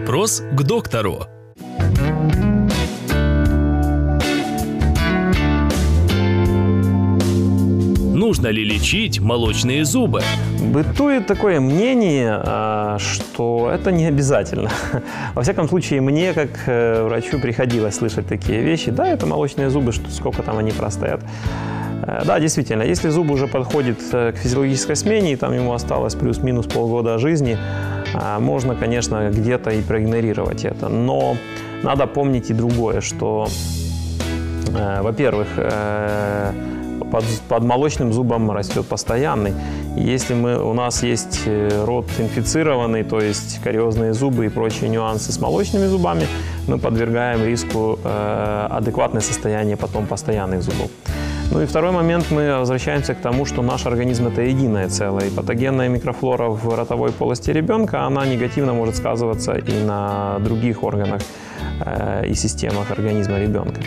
[0.00, 1.26] Вопрос к доктору.
[8.14, 10.22] Нужно ли лечить молочные зубы?
[10.58, 14.70] Бытует такое мнение, а, что это не обязательно.
[15.34, 18.90] Во всяком случае, мне, как э, врачу, приходилось слышать такие вещи.
[18.90, 21.20] Да, это молочные зубы, что сколько там они простоят.
[22.02, 26.14] Э, да, действительно, если зуб уже подходит э, к физиологической смене, и там ему осталось
[26.14, 27.58] плюс-минус полгода жизни,
[28.12, 30.88] а, можно, конечно, где-то и проигнорировать это.
[30.88, 31.36] Но
[31.82, 33.46] надо помнить и другое, что,
[35.00, 35.48] во-первых,
[37.10, 39.52] под, под молочным зубом растет постоянный.
[39.96, 45.32] Если мы, у нас есть э, рот инфицированный, то есть кариозные зубы и прочие нюансы
[45.32, 46.26] с молочными зубами,
[46.68, 50.90] мы подвергаем риску э, адекватное состояние потом постоянных зубов.
[51.52, 55.26] Ну и второй момент, мы возвращаемся к тому, что наш организм это единое целое.
[55.26, 61.22] И патогенная микрофлора в ротовой полости ребенка, она негативно может сказываться и на других органах
[62.26, 63.80] и системах организма ребенка.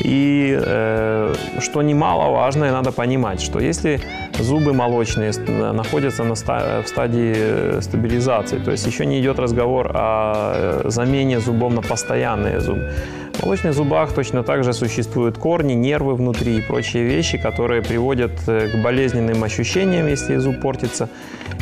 [0.00, 4.00] И э, что немаловажное, надо понимать, что если
[4.38, 5.32] зубы молочные
[5.72, 11.72] находятся на ста- в стадии стабилизации, то есть еще не идет разговор о замене зубов
[11.72, 12.90] на постоянные зубы,
[13.34, 18.32] в молочных зубах точно так же существуют корни, нервы внутри и прочие вещи, которые приводят
[18.46, 21.08] э, к болезненным ощущениям, если зуб портится.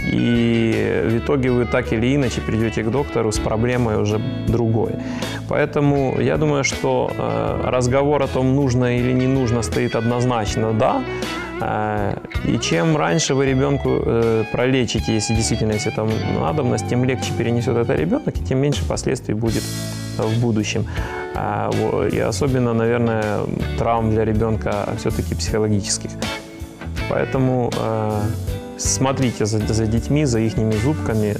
[0.05, 4.93] И в итоге вы так или иначе придете к доктору с проблемой уже другой.
[5.53, 11.05] Поэтому я думаю, что э, разговор о том, нужно или не нужно, стоит однозначно «да».
[11.61, 16.09] Э, и чем раньше вы ребенку э, пролечите, если действительно есть это
[16.41, 19.62] надобность, тем легче перенесет это ребенок, и тем меньше последствий будет
[20.17, 20.86] в будущем.
[22.12, 23.41] И особенно, наверное,
[23.78, 26.11] травм для ребенка все-таки психологических.
[27.11, 27.70] Поэтому
[28.78, 31.34] смотрите за, за детьми, за их зубками,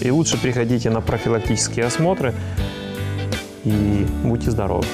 [0.00, 2.34] и лучше приходите на профилактические осмотры,
[3.64, 4.84] и будьте здоровы.